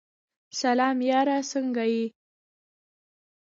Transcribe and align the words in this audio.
سلام 0.59 0.97
یاره 1.09 1.37
سنګه 1.51 1.85
یی؟ 1.91 2.03